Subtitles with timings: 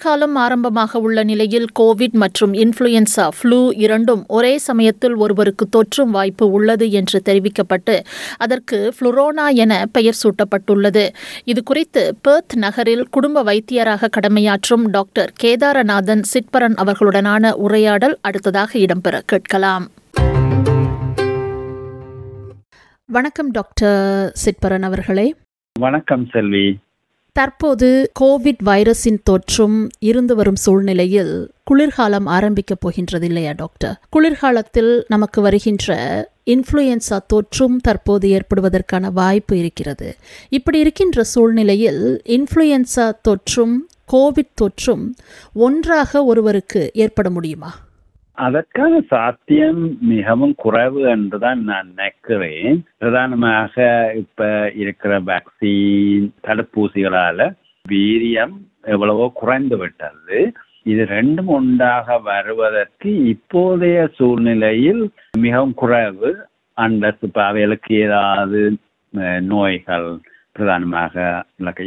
[0.00, 6.90] குளிர்காலம் ஆரம்பமாக உள்ள நிலையில் கோவிட் மற்றும் இன்ஃப்ளூயன்சா ஃப்ளூ இரண்டும் ஒரே சமயத்தில் ஒருவருக்கு தொற்றும் வாய்ப்பு உள்ளது
[6.90, 8.00] என்று தெரிவிக்கப்பட்டு
[8.36, 11.08] அதற்கு ஃப்ளூரோனா என பெயர் சூட்டப்பட்டுள்ளது.
[11.44, 19.86] இது குறித்து பெர்த் நகரில் குடும்ப வைத்தியராக கடமையாற்றும் டாக்டர் கேதாரநாதன் சிட்பரன் அவர்களுடனான உரையாடல் அடுத்ததாக இடம்பெற கேட்கலாம்.
[23.06, 25.34] வணக்கம் டாக்டர் சிட்பரன் அவர்களே.
[25.80, 26.78] வணக்கம் செல்வி.
[27.40, 35.90] தற்போது கோவிட் வைரஸின் தொற்றும் இருந்து வரும் சூழ்நிலையில் குளிர்காலம் ஆரம்பிக்கப் போகின்றது இல்லையா டாக்டர் குளிர்காலத்தில் நமக்கு வருகின்ற
[36.46, 40.16] இன்ஃப்ளூயன்சா தொற்றும் தற்போது ஏற்படுவதற்கான வாய்ப்பு இருக்கிறது.
[40.48, 43.76] இப்படி இருக்கின்ற சூழ்நிலையில் இன்ஃப்ளூயன்சா தொற்றும்
[44.12, 45.04] கோவிட் தொற்றும்
[45.52, 47.70] ஒன்றாக ஒருவருக்கு ஏற்பட முடியுமா?
[48.44, 52.76] அதற்கான சாத்தியம் மிகவும் குறைவு என்றுதான் நான் நினைக்கிறேன்.
[53.00, 53.74] பிரதானமாக
[54.22, 54.48] இப்ப
[54.82, 57.48] இருக்கிற வேக்சின் தடுப்பூசிகளால
[57.84, 58.54] வீரியம்
[58.94, 60.38] எவ்வளவோ குறைந்து விட்டது.
[60.92, 65.02] இது ரெண்டும் ஒன்றாக வருவதற்கு இப்போதைய சூழ்நிலையில்
[65.38, 66.30] மிகவும் குறைவு.
[66.76, 68.60] அண்டஸ் இப்ப அவைகளுக்கு ஏதாவது
[69.52, 70.08] நோய்கள்
[70.56, 71.14] பிரதானமாக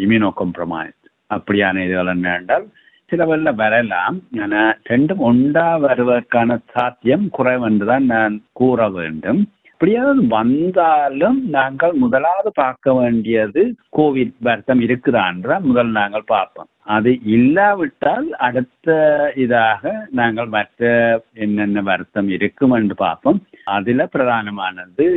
[0.05, 2.65] இம்யூனோ கம்ப்ரமைஸ் அப்படியான இதுகள் என்னென்றால்
[3.13, 4.19] சிலவல்ல வரலாம்.
[4.43, 4.61] ஆனா
[4.91, 9.41] ரெண்டும் ஒன்றா வருவதற்கான சாத்தியம் குறைவென்று தான் நான் கூற வேண்டும்.
[9.71, 13.61] இப்படியாவது வந்தாலும் நாங்கள் முதலாவது பார்க்க வேண்டியது
[13.97, 16.69] கோவிட் வருத்தம் இருக்குதான்ற முதல் நாங்கள் பார்ப்போம்.
[16.95, 18.95] அது இல்லாவிட்டால் அடுத்த
[19.43, 20.91] இதாக நாங்கள் மற்ற
[21.45, 23.41] என்னென்ன வருத்தம் இருக்கும் என்று பார்ப்போம்.
[23.77, 25.07] அதுல பிரதானமானது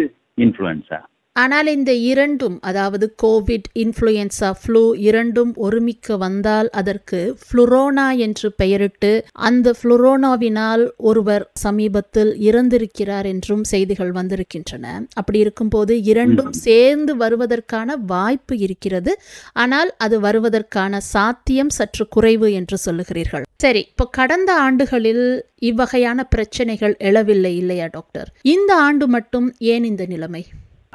[0.44, 1.00] இன்ஃப்ளூயன்ஸா
[1.37, 9.11] ஆனால் இந்த இரண்டும் அதாவது கோவிட் இன்ஃப்ளூயன்சா ஃப்ளூ இரண்டும் ஒருமிக்க வந்தால் அதற்கு ஃப்ளூரோனா என்று பெயரிட்டு
[9.48, 14.85] அந்த ஃப்ளூரோனாவினால் ஒருவர் சமீபத்தில் இறந்திருக்கிறார் என்றும் செய்திகள் வந்திருக்கின்றன.
[15.14, 19.14] அப்படி இருக்கும்போது இரண்டும் சேர்ந்து வருவதற்கான வாய்ப்பு இருக்கிறது.
[19.53, 23.45] ஆனால் அது வருவதற்கான சாத்தியம் சற்று குறைவு என்று சொல்லுகிறீர்கள்.
[23.57, 25.27] சரி இப்போ கடந்த ஆண்டுகளில்
[25.63, 28.30] இவ்வகையான பிரச்சனைகள் எழவில்லை இல்லையா டாக்டர்?
[28.55, 30.45] இந்த ஆண்டு மட்டும் ஏன் இந்த நிலைமை?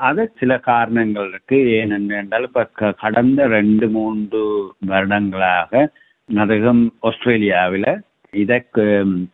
[0.01, 1.57] அது சில காரணங்கள் இருக்கு.
[1.79, 2.63] ஏனென்றால் இப்போ
[3.03, 4.41] கடந்த ரெண்டு மூன்று
[4.88, 5.81] வருடங்களாக
[6.29, 7.91] நரகம் ஆஸ்திரேலியாவில்
[8.34, 8.84] இதற்கு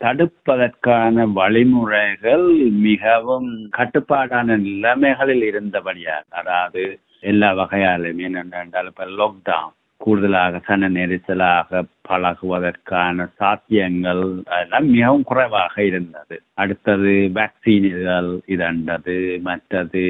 [0.04, 2.46] தடுப்பதற்கான வழிமுறைகள்
[2.88, 6.84] மிகவும் கட்டுப்பாடான நிலைமைகளில் இருந்தபடியாக அதாவது
[7.24, 11.80] எல்லா வகையாலும் என்னென்றால் இப்போ லாக்டவுன் கூடுதலாக சன நெரிசலாக
[12.10, 14.24] பழகுவதற்கான சாத்தியங்கள்
[14.58, 16.36] எல்லாம் மிகவும் குறைவாக இருந்தது.
[16.54, 20.06] அடுத்தது வேக்சின்கள் இதண்டது மற்றது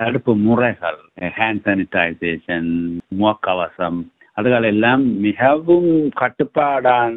[0.00, 1.00] தடுப்பு முறைகள்
[1.38, 2.70] ஹேண்ட் சானிடைசேஷன்
[3.18, 4.00] முகக்கவசம்
[4.36, 7.16] அதுகள் எல்லாம் மிகவும் கட்டுப்பாடான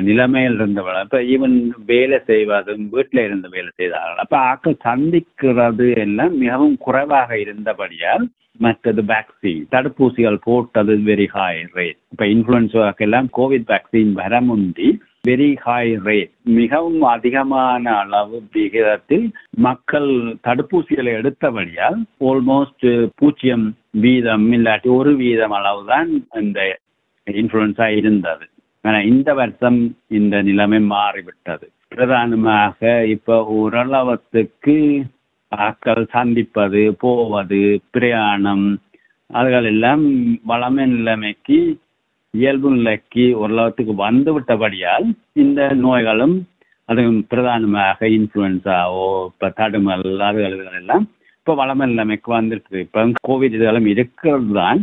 [0.00, 1.56] நிலைமையில் இருந்தவர்கள் இப்ப ஈவன்
[1.86, 4.22] வேலை செய்வதும் வீட்டில் இருந்து வேலை செய்தார்கள்.
[4.24, 8.26] அப்ப ஆக்கள் சந்திக்கிறது எல்லாம் மிகவும் குறைவாக இருந்தபடியால்
[8.58, 13.06] மற்றது வேக்சின் தடுப்பூசிகள் போட்டது வெரி ஹை ரேட் இப்ப இன்ஃபுளுன்ஸாக்கு
[13.36, 14.88] கோவிட் வேக்சின் வர முந்தி
[15.24, 19.26] வெரி ஹை ரேட் மிகவும் அதிகமான அளவு விகிதத்தில்
[19.58, 20.10] மக்கள்
[20.46, 23.66] தடுப்பூசிகளை எடுத்தபடியால் ஆல்மோஸ்ட் பூஜ்ஜியம்
[24.00, 26.10] வீதம் இல்லாட்டி ஒரு வீதம் அளவுதான்
[26.40, 26.60] இந்த
[27.26, 28.46] இன்ஃப்ளூயன்ஸா இருந்தது.
[28.84, 29.80] ஆனால் இந்த வருஷம்
[30.10, 31.66] இந்த நிலைமை மாறிவிட்டது.
[31.88, 34.76] பிரதானமாக இப்ப ஓரளவத்துக்கு
[35.52, 38.66] மக்கள் சந்திப்பது போவது பிரயாணம்
[39.30, 40.04] அதுகள் எல்லாம்
[40.48, 41.58] வளமை நிலைமைக்கு
[42.34, 45.06] இயல்பு நிலைக்கு ஓரளவுக்கு வந்து விட்டபடியால்
[45.44, 46.36] இந்த நோய்களும்
[46.88, 51.04] அதுவும் பிரதானமாக இன்ஃப்ளூயன்ஸாவோ இப்போ தடுமல் அதுகள் எல்லாம்
[51.38, 52.76] இப்போ வளமை நிலைமைக்கு வந்திருக்கு.
[52.86, 54.80] இப்போ கோவிட் இதெல்லாம் இருக்கிறது தான்.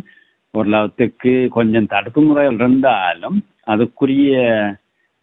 [0.53, 3.37] ஓரளவுக்கு கொஞ்சம் தடுப்பு முறைகள் இருந்தாலும்
[3.73, 4.35] அதுக்குரிய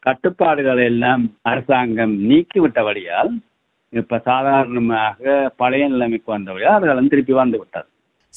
[0.07, 3.33] கட்டுப்பாடுகள் எல்லாம் அரசாங்கம் நீக்கிவிட்டபடியால்
[3.93, 7.89] இப்ப சாதாரணமாக பழைய நிலைமைக்கு வந்தபடியால் அதுகளும் திருப்பி வந்து விட்டது.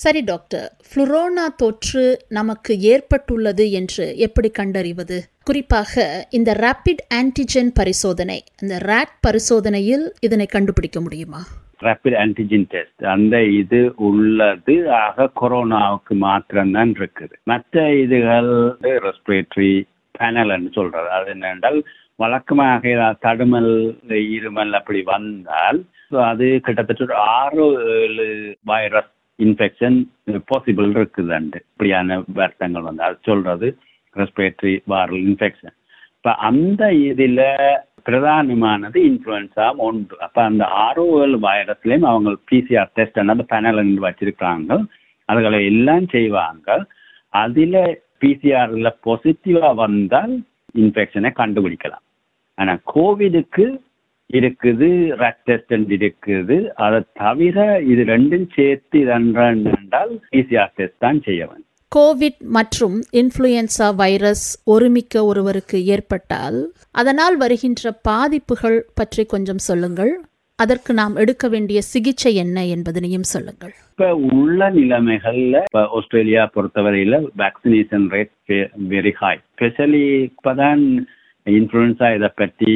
[0.02, 0.66] சரி டாக்டர்.
[0.88, 2.04] ஃப்ளூரோனா தொற்று
[2.38, 5.18] நமக்கு ஏற்பட்டுள்ளது என்று எப்படி கண்டறிவது?
[5.44, 6.04] குறிப்பாக
[6.38, 11.42] இந்த ரேபிட் ஆன்டிஜென் பரிசோதனை இந்த ரேட் பரிசோதனையில் இதனை கண்டுபிடிக்க முடியுமா?
[11.86, 13.80] ரேபிட் ஆன்டிஜென் டெஸ்ட் அந்த இது
[14.10, 14.76] உள்ளது.
[15.02, 17.36] ஆக கொரோனாவுக்கு மாத்திரம்தான் இருக்குது.
[17.54, 18.54] மற்ற இதுகள்
[19.08, 19.74] ரெஸ்பிரேட்டரி
[20.20, 21.82] பேனல்னு சொல்றது அது என்னென்றால்
[22.24, 23.74] வழக்கமாக ஏதாவது தடுமல்
[24.38, 25.80] இருமல் அப்படி வந்தால்
[26.32, 27.66] அது கிட்டத்தட்ட ஒரு ஆறு
[28.00, 28.26] ஏழு
[28.72, 29.98] வைரஸ் இன்ஃபெக்ஷன்
[30.51, 33.68] பாசிபிள் இருக்குதுண்டு இப்படியான வருத்தங்கள் வந்து அது சொல்றது
[34.16, 35.75] ரெஸ்பிரேட்டரி வாரல் இன்ஃபெக்ஷன்
[36.18, 37.44] இப்போ அந்த இதில்
[38.07, 40.16] பிரதானமானது இன்ஃப்ளூயன்ஸா ஒன்று.
[40.25, 44.78] அப்போ அந்த ஆர்ஓஎல் வைரஸ்லேயும் அவங்க பிசிஆர் டெஸ்ட் அந்த பேனல் வச்சிருக்காங்க
[45.30, 46.68] அதுகளை எல்லாம் செய்வாங்க.
[47.44, 47.80] அதில்
[48.24, 50.34] பிசிஆரில் பாசிட்டிவாக வந்தால்
[50.84, 52.06] இன்ஃபெக்ஷனை கண்டுபிடிக்கலாம்.
[52.57, 53.66] ஆனால் கோவிடுக்கு
[54.38, 54.89] இருக்குது
[55.21, 56.57] ரத் டெஸ்ட் இருக்குது.
[56.85, 61.63] அதை தவிர இது ரெண்டும் சேர்த்து இதென்றால் பிசிஆர் டெஸ்ட் தான் செய்ய வேண்டும்.
[61.91, 66.57] கோவிட் மற்றும் இன்ஃப்ளூயன்சா வைரஸ் ஒருமிக்க ஒருவருக்கு ஏற்பட்டால்
[67.01, 70.13] அதனால் வருகின்ற பாதிப்புகள் பற்றி கொஞ்சம் சொல்லுங்கள்.
[70.59, 73.74] அதற்கு நாம் எடுக்க வேண்டிய சிகிச்சை என்ன என்பதனையும் சொல்லுங்கள்.
[73.91, 74.07] இப்ப
[74.39, 78.56] உள்ள நிலைமைகள்ல இப்ப ஆஸ்திரேலியா பொறுத்தவரையில vaccination rate
[78.94, 80.83] very high specially இப்பதான்
[81.48, 82.74] இன்ஃப்ளூயன்ஸா இதை பற்றி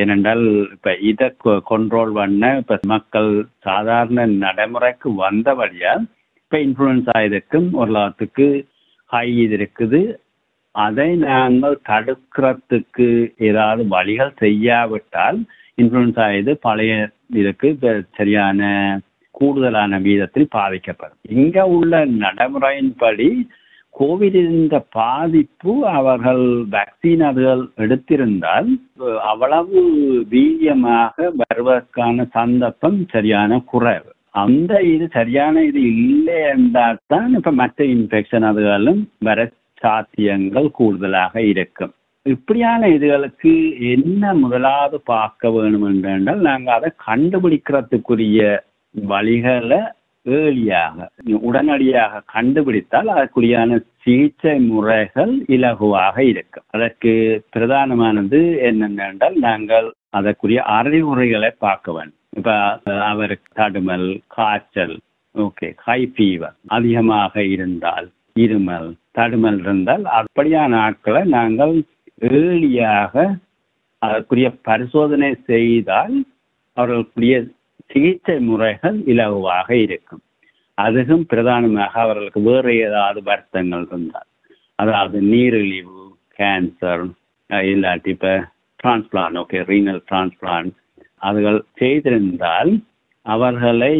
[0.00, 1.26] ஏனென்றால் இப்ப இதை
[1.70, 3.30] கண்ட்ரோல் பண்ண இப்போ மக்கள்
[3.60, 5.92] சாதாரண நடைமுறைக்கு வந்த வந்தபடியா
[6.36, 7.92] இப்ப இன்ஃபுளுன்ஸா இதுக்கும் ஒரு
[9.12, 10.00] ஹை இது இருக்குது.
[10.74, 13.06] அதை நாங்கள் தடுக்கிறதுக்கு
[13.38, 15.38] ஏதாவது வழிகள் செய்யாவிட்டால்
[15.78, 16.92] இன்ஃப்ளூயன்ஸ் இது பழைய
[17.34, 17.68] இதுக்கு
[18.16, 18.60] சரியான
[19.34, 23.28] கூடுதலான வீதத்தில் பாதிக்கப்படும் இங்க உள்ள நடைமுறையின்படி
[23.96, 26.44] கோவிட் இந்த பாதிப்பு அவர்கள்
[26.74, 28.68] வேக்சின் அதுகள் எடுத்திருந்தால்
[29.30, 29.80] அவ்வளவு
[30.32, 34.10] வீரியமாக வருவதற்கான சந்தர்ப்பம் சரியான குறைவு.
[34.42, 39.48] அந்த இது சரியான இது இல்லை என்றால் தான் இப்ப மற்ற இன்ஃபெக்ஷன் அதுகளும் வர
[39.82, 41.94] சாத்தியங்கள் கூடுதலாக இருக்கும்.
[42.26, 43.52] இப்படியான இதுகளுக்கு
[43.94, 48.40] என்ன முதலாவது பார்க்க வேணும் என்றால் நாங்கள் அதை கண்டுபிடிக்கிறதுக்குரிய
[48.94, 49.80] வழிகளை
[50.26, 51.06] ஏழியாக
[51.40, 56.66] உடனடியாக கண்டுபிடித்தால் அதற்குரியான சிகிச்சை முறைகள் இலகுவாக இருக்கும்.
[56.70, 57.12] அதற்கு
[57.56, 62.20] பிரதானமானது என்னென்ன என்றால் நாங்கள் அதற்குரிய அறிவுரைகளை பார்க்க வேண்டும்.
[62.38, 62.50] இப்ப
[63.10, 64.96] அவருக்கு தடுமல் காய்ச்சல்
[65.34, 68.06] ஓகே ஹை ஃபீவர் அதிகமாக இருந்தால்
[68.36, 68.88] இருமல்
[69.18, 71.74] தடுமல் இருந்தால் அப்படியான ஆட்களை நாங்கள்
[72.30, 73.14] ஏழியாக
[74.02, 76.14] அதற்குரிய பரிசோதனை செய்தால்
[76.76, 77.36] அவர்களுக்குரிய
[77.90, 80.22] சிகிச்சை முறைகள் இலகுவாக இருக்கும்.
[80.78, 84.28] அதுவும் பிரதானமாக அவர்களுக்கு வேறு ஏதாவது வருத்தங்கள் இருந்தால்.
[84.82, 86.02] அதாவது நீரிழிவு
[86.38, 87.04] கேன்சர்
[87.50, 88.32] இல்லாட்டி இப்போ
[88.80, 90.68] டிரான்ஸ்பிளான் ஓகே ரீனல் டிரான்ஸ்பிளான்
[91.28, 92.72] அதுகள் செய்திருந்தால்
[93.26, 93.94] அவர்களை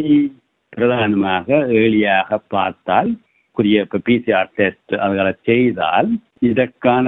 [0.73, 3.11] பிரதானமாக எளியாக பார்த்தால்
[3.57, 6.09] குறிய இப்போ பிசிஆர் டெஸ்ட் அதுகளை செய்தால்
[6.49, 7.07] இதற்கான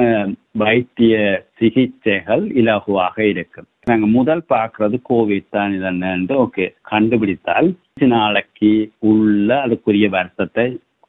[0.62, 1.14] வைத்திய
[1.58, 3.68] சிகிச்சைகள் இலகுவாக இருக்கும்.
[3.90, 7.68] நாங்கள் முதல் பார்க்கறது கோவிட் தான் இதென்னு ஓகே கண்டுபிடித்தால்
[8.14, 8.70] நாளைக்கு
[9.10, 10.66] உள்ள அதுக்குரிய வருத்தத்தை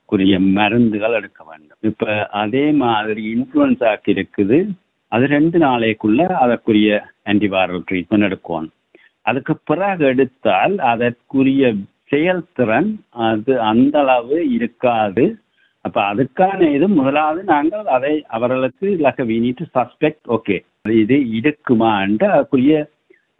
[0.09, 1.79] குரிய மருந்துகள் எடுக்க வேண்டும்.
[1.89, 4.57] இப்ப அதே மாதிரி இன்ஃப்ளூன்ஸாக்கு இருக்குது.
[5.11, 6.89] அது ரெண்டு நாளைக்குள்ள அதற்குரிய
[7.31, 8.73] ஆன்டிவைரல் ட்ரீட்மெண்ட் எடுக்கணும்
[9.25, 11.71] அதுக்கு பிறகு எடுத்தால் அதற்குரிய
[12.11, 12.89] செயல்திறன்
[13.27, 15.25] அது அந்த அளவு இருக்காது.
[15.85, 22.25] அப்ப அதுக்கான இது முதலாவது நாங்கள் அதை அவர்களுக்கு லக்க we need to suspect okay இது இருக்குமான்ட்டு
[22.35, 22.75] அதுக்குரிய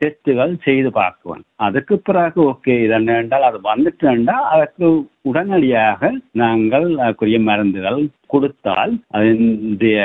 [0.01, 4.87] டெஸ்ட்டுகள் செய்து பார்க்குவோம் அதுக்கு பிறகு ஓகே இதென்ன என்றால் அது வந்துட்டுண்டா அதற்கு
[5.21, 9.97] உடனடியாக நாங்கள் அதுக்குரிய மருந்துகள் கொடுத்தால் அதனுடைய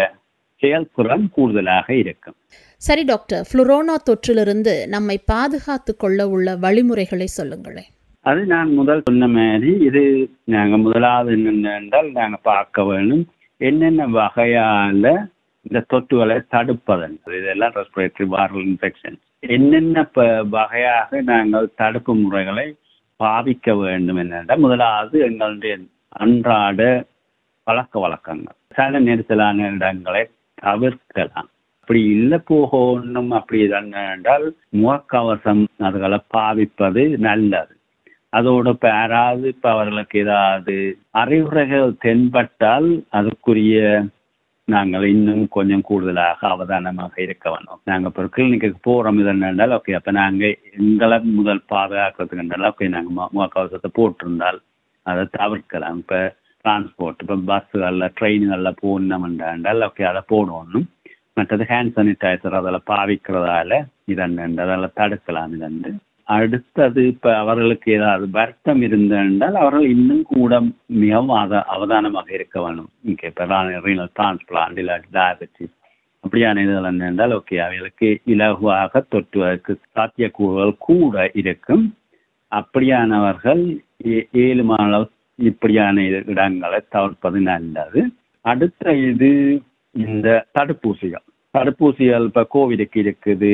[0.63, 2.37] செயல்திறன் கூடுதலாக இருக்கும்.
[2.83, 3.43] சரி டாக்டர்.
[3.49, 7.89] ஃப்ளோரோனா தொற்றிலிருந்து நம்மை பாதுகாத்து கொள்ள உள்ள வழிமுறைகளை சொல்லுங்களேன்.
[8.25, 10.03] அது நான் முதல் சொன்ன மாதிரி இது
[10.45, 13.25] நாங்கள் முதலாவது என்னென்றால் நாங்கள் பார்க்க வேணும்
[13.61, 15.13] என்னென்ன வகையால
[15.67, 19.17] இந்த தொற்றுகளை தடுப்பதன் இதெல்லாம் ரெஸ்பிரேட்டரி வைரல் இன்ஃபெக்ஷன்
[19.49, 22.67] என்னென்ன ப வகையாக நாங்கள் தடுப்பு முறைகளை
[23.21, 25.75] பாவிக்க வேண்டும் என்னென்றால் முதலாவது எங்களுடைய
[26.17, 26.81] அன்றாட
[27.67, 28.57] பழக்க வழக்கங்கள்.
[28.69, 30.23] சில நெரிசலான இடங்களை
[30.63, 31.49] தவிர்க்கலாம்.
[31.81, 34.47] அப்படி இல்லை போகணும் அப்படி என்னென்றால்
[34.77, 37.73] முகக்கவசம் அதுகளை பாவிப்பது நல்லது.
[38.33, 40.77] அதோட இப்போ யாராவது இப்போ அவர்களுக்கு ஏதாவது
[41.11, 43.81] அறிவுரைகள் தென்பட்டால் அதுக்குரிய
[44.69, 50.55] நாங்கள் இன்னும் கொஞ்சம் கூடுதலாக அவதானமாக இருக்க வேணும் நாங்கள் இப்போ கிளினிக்கு போகிறோம் இதென்றால் ஓகே அப்போ நாங்கள்
[50.79, 54.61] எங்களை முதல் பாதுகாக்கிறதுக்குன்றால் ஓகே நாங்கள் முகக்கவசத்தை போட்டிருந்தால்
[55.07, 55.99] அதை தவிர்க்கலாம்.
[55.99, 56.21] இப்போ
[56.65, 60.89] டிரான்ஸ்போர்ட் இப்போ பஸ்ஸுகளில் ட்ரெயின்களில் போனோம்ன்றால் ஓகே அதை போடணும்.
[61.37, 63.79] மற்றது ஹேண்ட் சானிடைசர் அதில் பாவிக்கிறதால
[64.13, 65.93] இதென்று அதெல்லாம் தடுக்கலாம் இதென்று
[66.29, 70.61] அடுத்தது இப்போ அவர்களுக்கு ஏதாவது வருத்தம் இருந்தென்றால் அவர்கள் இன்னும் கூட
[71.03, 73.47] மிகவும் அத அவதானமாக இருக்க வேணும் இங்கே இப்போ
[74.19, 75.75] டிரான்ஸ்பிளான்ட் இல்லாட்டி டயபெட்டிஸ்
[76.25, 81.85] அப்படியான இதில் என்னென்றால் ஓகே அவர்களுக்கு இலகுவாக தொற்றுவதற்கு சாத்தியக்கூறுகள் கூட இருக்கும்.
[82.53, 83.63] அப்படியானவர்கள்
[84.33, 86.03] ஏழு மாணவர் இப்படியான
[86.33, 88.01] இடங்களை தவிர்ப்பது நல்லது.
[88.45, 89.31] அடுத்த இது
[89.95, 90.29] இந்த
[90.59, 91.25] தடுப்பூசிகள்.
[91.55, 93.53] தடுப்பூசிகள் இப்போ கோவிடுக்கு இருக்குது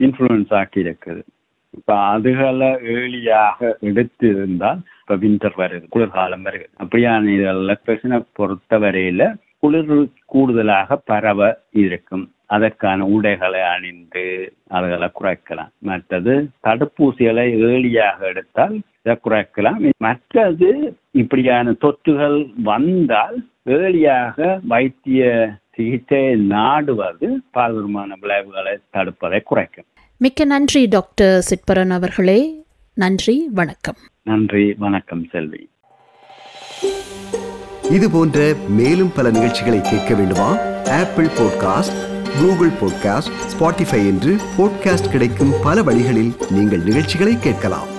[0.00, 1.22] இன்ஃப்ளூயன்ஸாக்கு இருக்குது.
[1.76, 9.34] இப்ப அதுகளை ஏழியாக எடுத்து இருந்தால் இப்ப வின்டர் வருது குளிர்காலம் வருது அப்படியான இதெல்லாம் பிரச்சனை பொறுத்த வரையில
[9.58, 11.40] குளிர் கூடுதலாக பரவ
[11.72, 12.24] இருக்கும்.
[12.46, 14.24] அதற்கான உடைகளை அணிந்து
[14.70, 15.70] அதுகளை குறைக்கலாம்.
[15.78, 19.90] மற்றது தடுப்பூசிகளை ஏழியாக எடுத்தால் இதை குறைக்கலாம்.
[19.98, 20.68] மற்றது
[21.10, 29.88] இப்படியான தொற்றுகள் வந்தால் ஏழியாக வைத்திய சிகிச்சை நாடுவது பால்வருமான விளைவுகளை தடுப்பதை குறைக்கும்.
[30.18, 32.64] மிக்க நன்றி டாக்டர் சிட்பரன் அவர்களே.
[32.94, 33.96] நன்றி வணக்கம்.
[34.22, 35.68] நன்றி வணக்கம் செல்வி.
[37.90, 40.58] இது போன்ற மேலும் பல நிகழ்ச்சிகளை கேட்க வேண்டுமா?
[40.84, 47.95] Apple podcast Google podcast Spotify என்று பாட்காஸ்ட் கிடைக்கும் பல வழிகளில் நீங்கள் நிகழ்ச்சிகளை கேட்கலாம்.